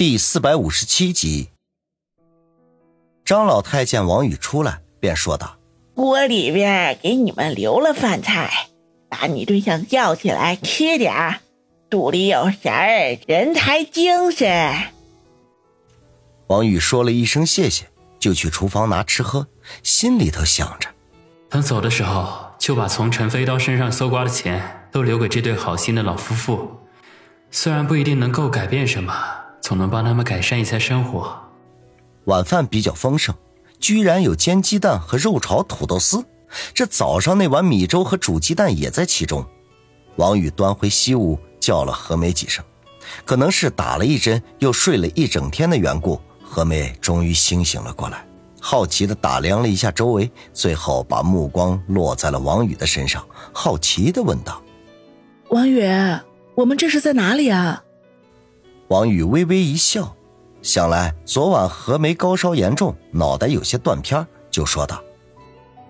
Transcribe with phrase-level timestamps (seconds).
[0.00, 1.50] 第四百五十七集，
[3.22, 5.58] 张老太见王宇出来，便说道
[5.94, 8.68] ：“锅里边给你们留了饭菜，
[9.10, 11.40] 把你对象叫起来吃点儿，
[11.90, 14.74] 肚里有食儿，人才精神。”
[16.48, 17.84] 王宇说了一声谢谢，
[18.18, 19.48] 就去厨房拿吃喝，
[19.82, 20.88] 心里头想着：
[21.50, 26.70] 等走的时候，就把从陈飞刀身上搜刮的钱都留给这对好心的老夫妇，
[27.50, 29.12] 虽然不一定能够改变什么。
[29.60, 31.38] 总能帮他们改善一下生活。
[32.24, 33.34] 晚饭比较丰盛，
[33.78, 36.24] 居然有煎鸡蛋和肉炒土豆丝。
[36.74, 39.44] 这早上那碗米粥和煮鸡蛋也在其中。
[40.16, 42.64] 王宇端回西屋，叫了何梅几声。
[43.24, 48.24] 可能是打了一针又睡了一整天的缘故，何梅终于清醒了过来，
[48.60, 54.62] 好奇地打量了一下周围，最后把目光落在了王宇的身上，好奇地问道
[55.50, 55.82] ：“王宇，
[56.54, 57.82] 我们这是在哪里啊？”
[58.90, 60.16] 王宇微微一笑，
[60.62, 65.00] 想来昨晚何梅高烧严重，脑袋有些断片，就说道：“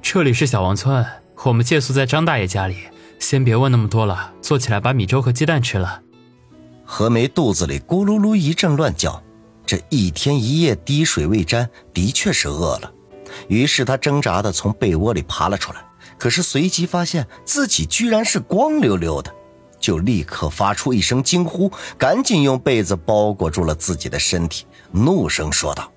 [0.00, 1.04] 这里是小王村，
[1.42, 2.76] 我们借宿在张大爷家里。
[3.18, 6.02] 先别问那么多了，坐起来把米粥和鸡蛋吃了。”
[6.86, 9.20] 何梅肚子里咕噜噜一阵乱叫，
[9.66, 12.92] 这一天一夜滴水未沾，的确是饿了。
[13.48, 15.84] 于是她挣扎的从被窝里爬了出来，
[16.16, 19.34] 可是随即发现自己居然是光溜溜的。
[19.84, 25.92] 就立刻发出一声惊呼，赶紧用被子包裹住了自己的身体，怒声说道：“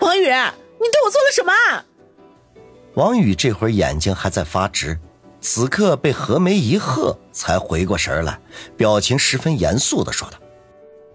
[0.00, 1.52] 王宇，你对我做了什么？”
[2.96, 4.98] 王宇这会儿眼睛还在发直，
[5.42, 8.40] 此刻被何梅一喝，才回过神来，
[8.78, 10.38] 表情十分严肃的说道：“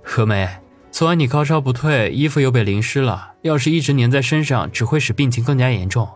[0.05, 0.47] 何梅，
[0.91, 6.07] 昨晚你高烧不退，衣服又被淋湿了，要是一直粘在身上，只会使病情更加严重。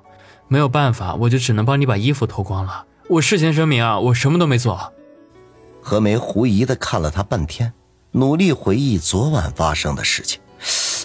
[0.48, 2.86] 没有办法，我就只能帮你把衣服脱光了。
[3.10, 4.94] 我事先声明啊，我什么都没做。”
[5.88, 7.72] 何梅狐疑的看了他半天，
[8.10, 10.42] 努力回忆昨晚发生的事情。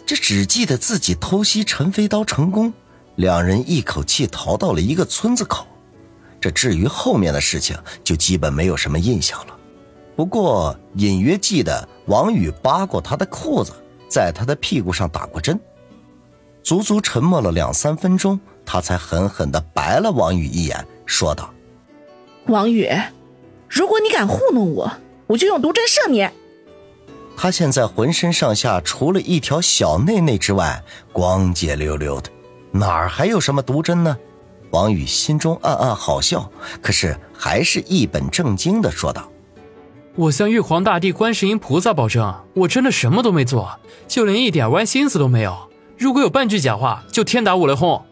[0.06, 2.72] 这只记得自己偷袭陈飞刀成功，
[3.16, 5.66] 两人一口气逃到了一个村子口。
[6.40, 9.54] 这至于后面的事情，就基本没有什么印象了。
[10.16, 13.74] 不过隐约记得王宇扒过他的裤子，
[14.08, 15.60] 在他的屁股上打过针。
[16.62, 21.52] 足足沉默了两三分钟，他才狠狠地白了王宇一眼，说道
[22.48, 22.88] ：“王宇。”
[23.70, 24.92] 如果你敢糊弄我，
[25.28, 26.28] 我就用毒针射你。
[27.36, 30.82] 他现在浑身上下除了一条小内内之外，
[31.12, 32.28] 光洁溜溜的，
[32.72, 34.16] 哪儿还有什么毒针呢？
[34.70, 36.50] 王宇心中暗暗好笑，
[36.82, 39.30] 可是还是一本正经的说道
[40.16, 45.56] ：“我向玉皇大帝、观世音菩萨保证，我真的什么都没做，就连一点歪心思都没有。
[45.96, 48.02] 如果有半句假话，就天打五雷轰。”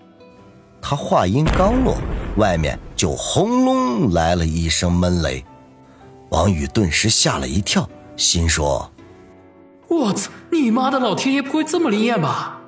[0.80, 1.96] 他话音刚落，
[2.36, 5.44] 外面就轰隆来了一声闷雷。
[6.30, 8.90] 王宇顿时吓了一跳，心说
[9.88, 12.60] ：“我操，你妈的，老天爷不会这么灵验吧？”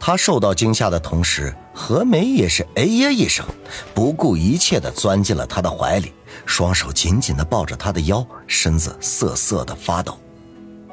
[0.00, 3.46] 他受到惊吓的同时，何梅也是哎呀一声，
[3.94, 6.12] 不顾一切的钻进了他的怀里，
[6.44, 10.18] 双手紧紧的抱着他的腰，身子瑟瑟的发抖。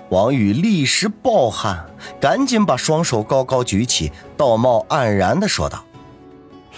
[0.09, 1.83] 王宇立时暴汗，
[2.21, 5.83] 赶紧把双手高高举起，道貌岸然的说道：“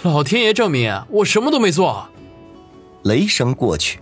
[0.02, 2.08] 老天爷证明，我什么都没做。”
[3.04, 4.00] 雷声过去。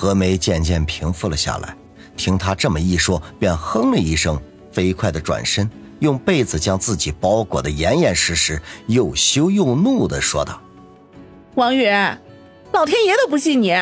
[0.00, 1.76] 何梅渐渐平复了下来，
[2.16, 4.40] 听他这么一说，便哼了一声，
[4.72, 10.58] 飞快的转身，用被子将自己包裹的严严实实，又羞又怒的说道
[11.54, 11.84] ：“王宇，
[12.72, 13.76] 老天爷都不信你。”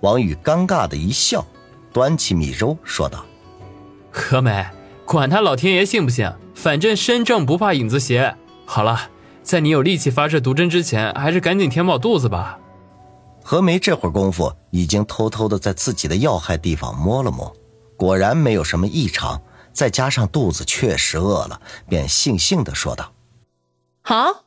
[0.00, 1.44] 王宇尴尬的一笑，
[1.92, 3.22] 端起米粥说道
[4.10, 4.64] ：“何梅，
[5.04, 8.34] 管他老天爷信不信，反正身正不怕影子斜。
[8.64, 9.10] 好了，
[9.42, 12.60] 在你有力气发射毒针之前，还是赶紧填饱肚子吧。”
[13.48, 17.56] 何梅这会儿功夫已经偷偷的在自己的要害地方摸了摸，
[17.96, 19.40] 果然没有什么异常，
[19.72, 23.12] 再加上肚子确实饿了，便悻悻的说道
[24.02, 24.46] ：“好，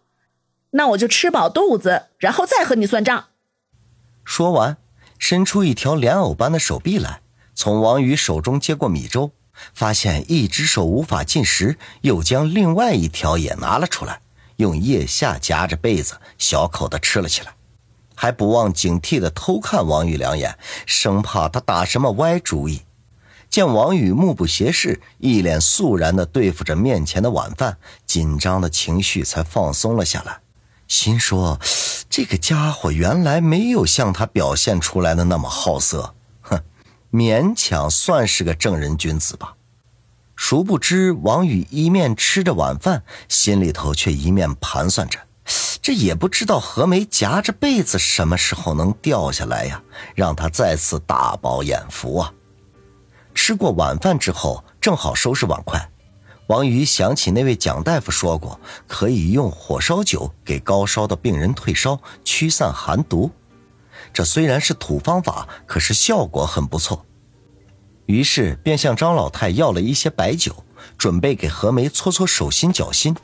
[0.72, 3.28] 那我就吃饱肚子，然后再和你算账。”
[4.26, 4.76] 说完，
[5.18, 7.22] 伸出一条莲藕般的手臂来，
[7.56, 9.32] 从王宇手中接过米粥，
[9.74, 14.20] 发现一只手无法进食，又将另外一条也拿了出来，
[14.58, 17.54] 用腋下夹着被子，小口的吃了起来。
[18.22, 22.82] 还不忘警惕地偷看王宇两眼，生怕他打什么歪主意。
[23.50, 30.42] 见王宇目不斜视，一脸肃然地对付着面前的晚饭，紧张的情绪才放松了下来。
[30.86, 31.62] 心说
[32.12, 36.60] ：“这个家伙原来没有像他表现出来的那么好色，哼，
[37.14, 39.56] 勉强算是个正人君子吧。”
[40.36, 45.20] 殊不知，王宇一面吃着晚饭，心里头却一面盘算着。
[45.90, 49.82] 这也不知道何梅夹着被子什么时候能掉下来呀，
[50.14, 52.32] 让他再次大饱眼福啊！
[53.34, 55.90] 吃过晚饭之后，正好收拾碗筷。
[56.46, 63.32] 王宇想起那位蒋大夫说过，可以用火烧酒给高烧的病人退烧、驱散寒毒。
[64.14, 67.04] 这虽然是土方法，可是效果很不错。
[68.06, 70.64] 于是便向张老太要了一些白酒，
[71.00, 73.16] 准备给何梅搓搓手心脚心。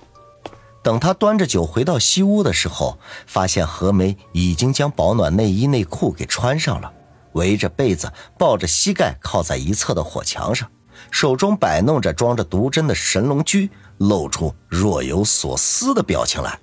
[0.86, 6.94] 等他端着酒回到西屋的时候，发现何梅已经将保暖内衣内裤给穿上了，
[7.32, 10.70] 围着被子，抱着膝盖靠在一侧的火墙上。
[11.10, 16.60] 手中摆弄着装着毒针的神龙驹，露出若有所思的表情来。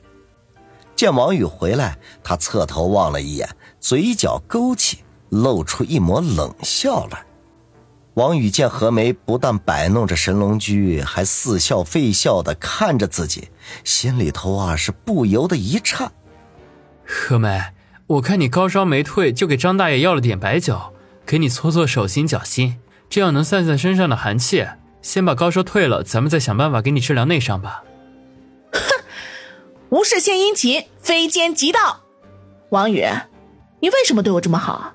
[0.94, 3.48] 见王宇回来，他侧头望了一眼，
[3.80, 4.98] 嘴角勾起，
[5.30, 7.26] 露出一抹冷笑来。
[8.14, 13.48] 王宇见何梅不但摆弄着神龙驹，还似笑非笑的看着自己，
[13.84, 16.12] 心里头啊是不由得一颤。
[17.06, 17.72] 何梅，
[18.06, 20.92] 我看你高烧没退，就给张大爷要了点白酒，
[21.24, 22.78] 给你搓搓手心脚心。
[23.08, 24.66] 这样能散散身上的寒气。
[25.00, 27.82] 先把高烧退了，咱们再想办法给你治疗内伤吧。
[28.72, 28.80] 哼，
[29.88, 32.02] 无事献殷勤，非奸即盗。
[32.68, 33.04] 王宇，
[33.80, 34.94] 你为什么对我这么好？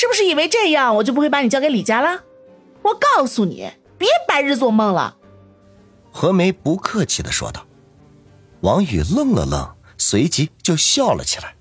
[0.00, 2.22] 是不是以为这样我就不会把你交给李家了？
[2.80, 5.18] 我告诉你，别白日做梦了。
[6.10, 7.66] 何梅不客气的说道。
[8.62, 11.54] 王宇愣了愣，随即就笑了起来。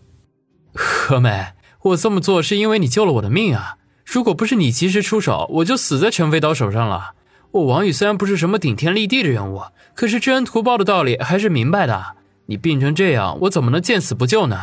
[0.73, 1.47] 何梅，
[1.81, 3.75] 我这么做是因为你救了我的命啊。
[4.05, 7.15] 如果不是你及时出手，我就死在陈飞刀手上了。
[7.51, 9.63] 我王宇虽然不是什么顶天立地的人物，
[9.93, 12.15] 可是知恩图报的道理还是明白的。
[12.45, 14.57] 你病成这样，我怎么能见死不救呢？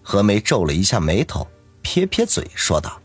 [0.00, 1.46] 何梅皱了一下眉头，
[1.82, 3.00] 撇撇嘴说道：“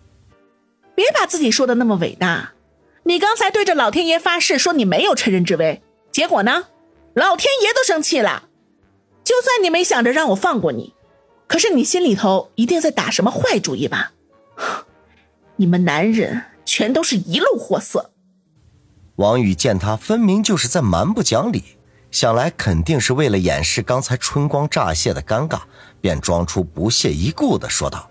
[0.95, 2.53] 别把自己说的那么伟大。
[3.03, 5.81] 你刚才对着老天爷发誓说你没有趁人之危，
[6.11, 6.67] 结果呢？
[7.13, 8.49] 老天爷都生气了。
[9.23, 10.93] 就算你没想着让我放过你，
[11.47, 14.13] 可是你心里头一定在打什么坏主意吧？”
[15.57, 18.11] 你们男人全都是一路货色。
[19.15, 21.63] 王宇见他分明就是在蛮不讲理，
[22.11, 25.61] 想来肯定是为了掩饰刚才春光乍泄的尴尬，
[26.01, 28.09] 便装出不屑一顾的说道：“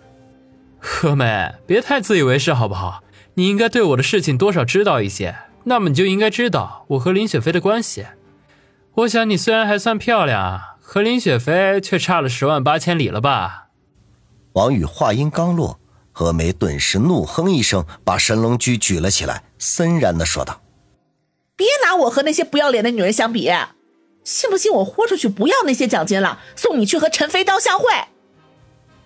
[0.86, 3.02] 何梅，别太自以为是好不好？
[3.36, 5.34] 你应该对我的事情多少知道一些，
[5.64, 8.04] 那么你就应该知道我和林雪飞的关系。
[8.96, 13.68] 我想你虽然还算漂亮，和林雪飞却差了十万八千里了吧？”
[14.52, 15.80] 王宇话音刚落。
[16.12, 20.60] 何梅顿时怒哼一声，把神龙驹举了起来，森然的说道
[21.56, 23.50] ：“别拿我和那些不要脸的女人相比，
[24.22, 27.86] 信不信我豁出去不要那些奖金了，送你去和陈飞刀相会？”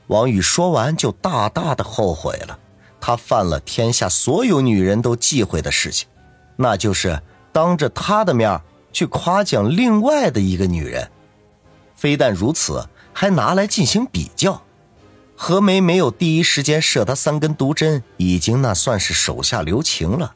[0.09, 2.59] 王宇说完就大大的后悔了，
[3.01, 6.09] 他犯了天下所有女人都忌讳的事情，
[6.57, 7.23] 那就是
[7.53, 8.61] 当着他的面
[8.93, 11.11] 去夸奖另外的一个女人，
[11.95, 14.63] 非但如此，还拿来进行比较。
[15.37, 20.35] 何梅没有第一时间射他三根毒针，已经那算是手下留情了。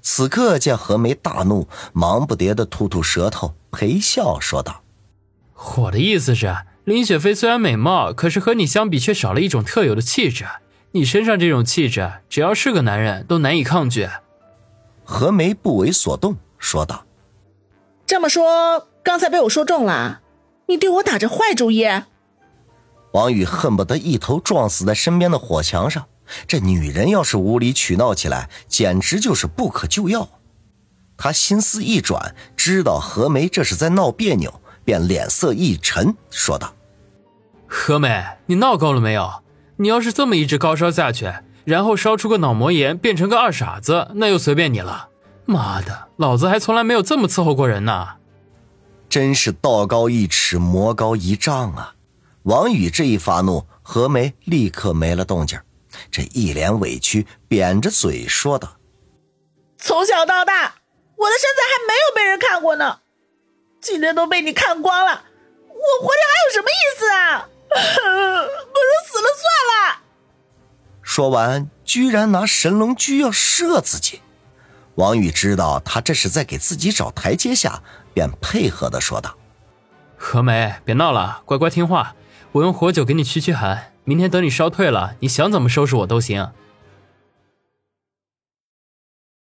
[0.00, 4.82] 此刻见何梅大怒，忙不迭的吐吐舌头，陪笑说道
[5.76, 6.56] ：“我的意思是，
[6.88, 10.46] 林雪飞虽然美貌，可是和你相比却少了一种特有的气质。
[10.92, 14.08] 你身上这种气质，只要是个男人都难以抗拒。”
[15.04, 17.04] 何梅不为所动，说道
[18.06, 20.22] ：“这么说，刚才被我说中了？
[20.64, 21.86] 你对我打着坏主意？”
[23.12, 26.06] 王宇恨不得一头撞死在身边的火墙上。
[26.46, 30.26] 这女人要是无理取闹起来，简直就是不可救药。
[31.18, 36.74] 他心思一转，知道何梅这是在闹别扭，便脸色一沉，说道
[37.68, 39.42] ：“何梅，你闹够了没有？
[39.76, 41.32] 你要是这么一直高烧下去，
[41.64, 45.10] 然后烧出个脑膜炎，变成个二傻子，那又随便你了。
[45.44, 48.16] 妈的，老子还从来没有这么伺候过人呢！
[49.08, 51.94] 真是道高一尺，魔高一丈啊！”
[52.44, 55.60] 王宇这一发怒，何梅立刻没了动静，
[56.10, 58.76] 这一脸委屈，扁着嘴说道
[59.78, 60.74] ：“从小到大，
[61.16, 63.00] 我的身材还没有被人看过呢，
[63.80, 65.22] 今天都被你看光了，
[65.68, 67.48] 我活着还有什么意思啊？
[67.72, 70.02] 不如死了算了。”
[71.02, 74.20] 说完，居然拿神龙狙要射自己。
[74.96, 77.82] 王宇知道他这是在给自己找台阶下，
[78.12, 79.36] 便配合的说道
[80.18, 82.14] ：“何梅，别闹了，乖乖听话。”
[82.52, 86.50] 我用火酒给你驱驱寒，明天等你烧退了，你想怎么收拾我都行。